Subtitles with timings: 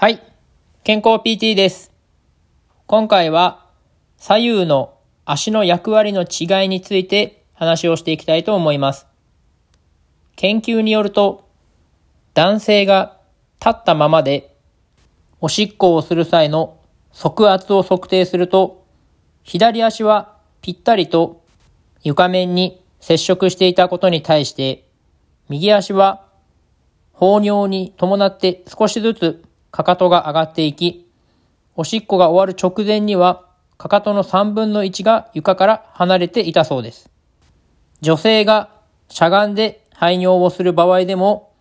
[0.00, 0.22] はい。
[0.84, 1.90] 健康 PT です。
[2.86, 3.66] 今回は
[4.16, 4.94] 左右の
[5.24, 9.08] 足の役割の違いについて話をしていきたいと思います。
[10.36, 11.48] 研究によると、
[12.34, 13.18] 男性が
[13.58, 14.54] 立ったままで
[15.40, 16.78] おしっこをする際の
[17.10, 18.86] 側圧を測定すると、
[19.42, 21.42] 左足はぴったりと
[22.04, 24.84] 床面に接触していたことに対して、
[25.48, 26.24] 右足は
[27.14, 31.06] 放尿に伴って少しずつかかとが上がっていき、
[31.76, 37.10] おしっこが終わる直前には、かかとの3分の1が床から離れていたそうです。
[38.00, 38.70] 女性が
[39.08, 41.52] しゃがんで排尿をする場合でも、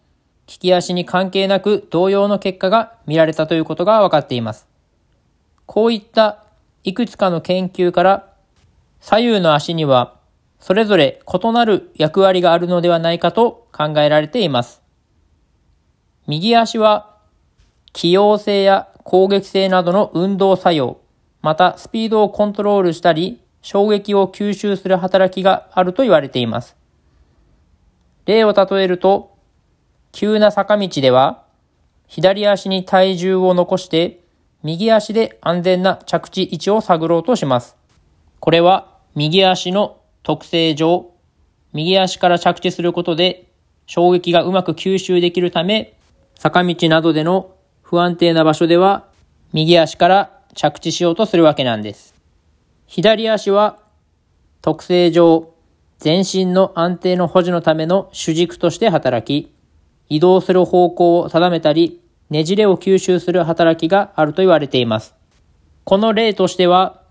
[0.47, 4.67] 利き足に関係なく同様の結果が見られたということが分かっています。
[5.65, 6.43] こういった
[6.83, 8.33] いくつかの研究から、
[8.99, 10.17] 左右の足には
[10.59, 14.81] それぞれ異なる役割があるのではないかと考えられています。
[16.25, 17.16] 右足は
[17.97, 21.01] 器用性や攻撃性などの運動作用、
[21.41, 26.77] またスピードをコントロールしたり、衝撃を吸収する働きがあると言われています。
[28.27, 29.35] 例を例えると、
[30.11, 31.43] 急な坂道では、
[32.05, 34.19] 左足に体重を残して、
[34.61, 37.75] 右足で安全な着地位置を探ろうとします。
[38.39, 41.09] これは右足の特性上、
[41.73, 43.47] 右足から着地することで
[43.87, 45.97] 衝撃がうまく吸収できるため、
[46.35, 47.56] 坂道などでの
[47.89, 49.05] 不安定な場所では
[49.53, 52.13] 右足から着地しようとするわけなんです。
[52.85, 53.79] 左足は
[54.61, 55.53] 特性上、
[55.97, 59.53] 全身の安定の保持のための主軸として働き、
[60.09, 65.15] 移動する方向を定めたり、ねじれを吸収する働きがあると言われています。
[65.85, 67.03] この例としては、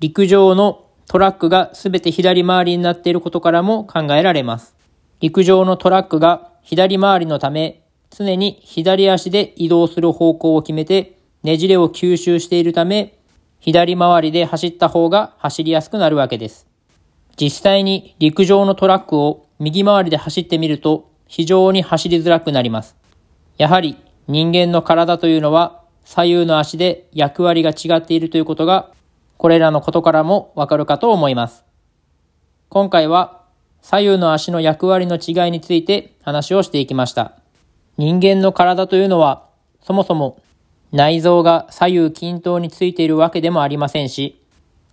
[0.00, 4.74] 陸上のトラックがすべて左回りになっていることからも考えられます。
[5.20, 13.18] 陸上のトラックが左回りのため、常に左足で移動する方向を決めて、ねじれを吸収しているため、
[13.60, 16.66] 左回りで走った方が走りやすくなるわけです。
[17.40, 22.96] 実際に陸上のトラックを右回りで走ってみると、非常に走りづらくなります。
[23.58, 23.96] やはり
[24.26, 28.90] 人間の体というのは左右の足で役割が違っているということが
[29.36, 31.64] これらのことからもわかるかと思います。
[32.70, 33.42] 今回は
[33.82, 37.36] 左右の足の役割の違いについて話をしていきました。
[37.98, 39.48] 人間の体というのは
[39.82, 40.40] そもそも
[40.92, 44.40] 内臓が左右均等についているわけでもありませんし、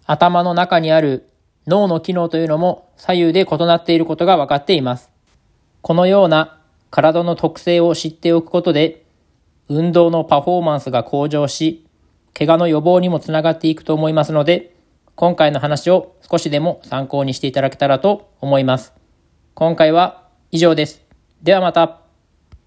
[0.06, 1.30] 頭の中にある
[1.68, 5.10] 脳の機能というのも左右で異なっていることが分かっています。
[5.82, 9.06] このような体の特性を知っておくことで、
[9.70, 11.86] 運動のパフォーマンスが向上し、
[12.34, 14.76] 怪我の予防にもつながっていくと思いますので、
[15.16, 18.94] 今回の話を少しでも参考にしていただけたらと思います。
[19.54, 21.02] 今回は以上です。
[21.42, 22.05] ではまた。